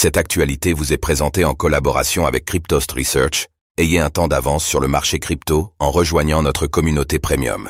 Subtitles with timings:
[0.00, 3.48] Cette actualité vous est présentée en collaboration avec Cryptost Research.
[3.78, 7.68] Ayez un temps d'avance sur le marché crypto en rejoignant notre communauté premium.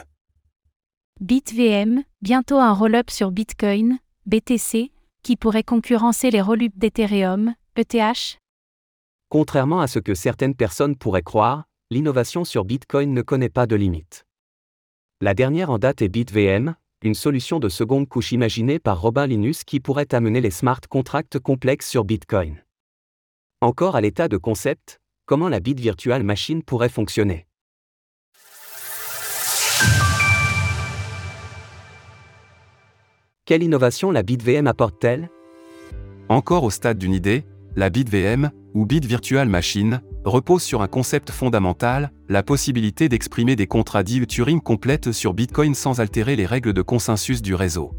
[1.22, 3.96] BitVM, bientôt un roll-up sur Bitcoin,
[4.26, 4.90] BTC,
[5.22, 8.38] qui pourrait concurrencer les roll-ups d'Ethereum, ETH
[9.30, 13.74] Contrairement à ce que certaines personnes pourraient croire, l'innovation sur Bitcoin ne connaît pas de
[13.74, 14.26] limite.
[15.22, 19.62] La dernière en date est BitVM, une solution de seconde couche imaginée par Robin Linus
[19.62, 22.64] qui pourrait amener les smart contracts complexes sur Bitcoin.
[23.60, 27.46] Encore à l'état de concept, comment la Bit Virtual Machine pourrait fonctionner?
[33.44, 35.30] Quelle innovation la BitVM apporte-t-elle?
[36.28, 37.44] Encore au stade d'une idée,
[37.76, 43.66] la BitVM, ou Bit Virtual Machine, repose sur un concept fondamental, la possibilité d'exprimer des
[43.66, 47.92] contrats dits Turing complètes sur Bitcoin sans altérer les règles de consensus du réseau.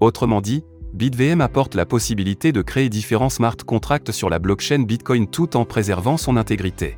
[0.00, 0.64] Autrement dit,
[0.94, 5.64] BitVM apporte la possibilité de créer différents smart contracts sur la blockchain Bitcoin tout en
[5.64, 6.96] préservant son intégrité.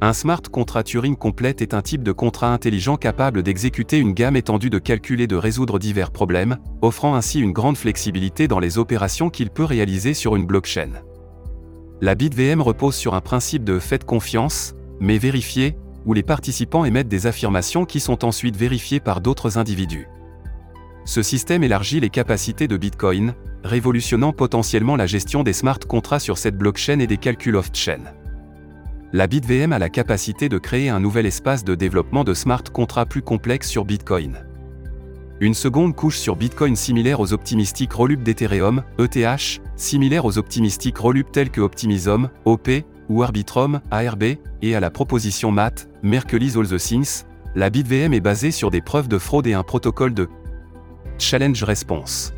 [0.00, 4.36] Un smart contract Turing complète est un type de contrat intelligent capable d'exécuter une gamme
[4.36, 8.78] étendue de calculs et de résoudre divers problèmes, offrant ainsi une grande flexibilité dans les
[8.78, 10.90] opérations qu'il peut réaliser sur une blockchain.
[12.02, 17.06] La BitVM repose sur un principe de fait confiance, mais vérifié, où les participants émettent
[17.06, 20.08] des affirmations qui sont ensuite vérifiées par d'autres individus.
[21.04, 26.38] Ce système élargit les capacités de Bitcoin, révolutionnant potentiellement la gestion des smart contrats sur
[26.38, 28.00] cette blockchain et des calculs off-chain.
[29.12, 33.06] La BitVM a la capacité de créer un nouvel espace de développement de smart contrats
[33.06, 34.44] plus complexe sur Bitcoin.
[35.42, 41.32] Une seconde couche sur Bitcoin similaire aux optimistiques Rollup d'Ethereum, ETH, similaire aux optimistiques Rollup
[41.32, 42.70] tels que Optimism, OP,
[43.08, 44.22] ou Arbitrum, ARB,
[44.62, 47.24] et à la proposition MAT, Merkle's All the Things,
[47.56, 50.28] la BitVM est basée sur des preuves de fraude et un protocole de
[51.18, 52.32] Challenge Response.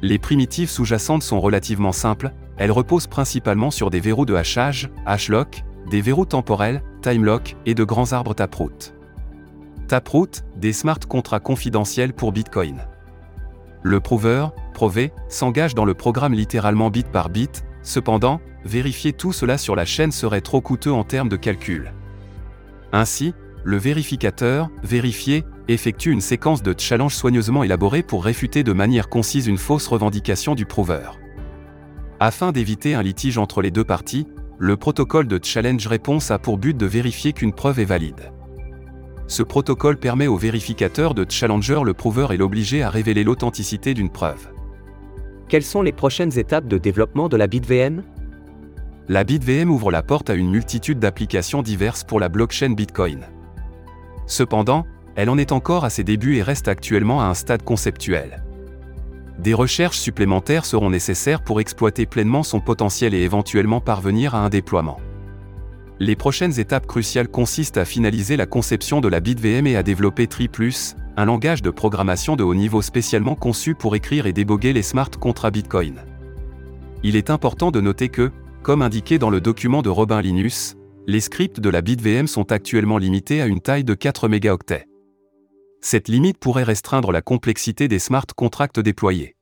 [0.00, 5.64] Les primitives sous-jacentes sont relativement simples, elles reposent principalement sur des verrous de hachage, hashlock,
[5.90, 8.93] des verrous temporels, timelock et de grands arbres taproot.
[9.86, 12.82] Taproot, des smart contrats confidentiels pour Bitcoin.
[13.82, 19.58] Le prover, Prové, s'engage dans le programme littéralement bit par bit, cependant, vérifier tout cela
[19.58, 21.92] sur la chaîne serait trop coûteux en termes de calcul.
[22.92, 29.08] Ainsi, le vérificateur, vérifié, effectue une séquence de challenges soigneusement élaborés pour réfuter de manière
[29.08, 31.10] concise une fausse revendication du prover.
[32.20, 34.26] Afin d'éviter un litige entre les deux parties,
[34.58, 38.33] le protocole de challenge réponse a pour but de vérifier qu'une preuve est valide.
[39.26, 44.10] Ce protocole permet au vérificateur de Challenger le prover et l'obliger à révéler l'authenticité d'une
[44.10, 44.48] preuve.
[45.48, 48.02] Quelles sont les prochaines étapes de développement de la BitVM
[49.08, 53.26] La BitVM ouvre la porte à une multitude d'applications diverses pour la blockchain Bitcoin.
[54.26, 54.86] Cependant,
[55.16, 58.42] elle en est encore à ses débuts et reste actuellement à un stade conceptuel.
[59.38, 64.48] Des recherches supplémentaires seront nécessaires pour exploiter pleinement son potentiel et éventuellement parvenir à un
[64.48, 64.98] déploiement.
[66.00, 70.26] Les prochaines étapes cruciales consistent à finaliser la conception de la BitVM et à développer
[70.26, 70.50] Tri+,
[71.16, 75.10] un langage de programmation de haut niveau spécialement conçu pour écrire et déboguer les smart
[75.10, 76.00] contrats Bitcoin.
[77.04, 80.74] Il est important de noter que, comme indiqué dans le document de Robin Linus,
[81.06, 84.88] les scripts de la BitVM sont actuellement limités à une taille de 4 mégaoctets.
[85.80, 89.36] Cette limite pourrait restreindre la complexité des smart contracts déployés.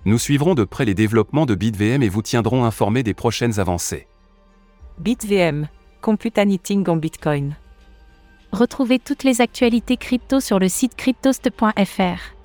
[0.06, 4.08] Nous suivrons de près les développements de BitVM et vous tiendrons informés des prochaines avancées.
[5.00, 5.70] BitVM,
[6.02, 7.56] Compute Anything on Bitcoin.
[8.52, 12.36] Retrouvez toutes les actualités crypto sur le site cryptost.fr.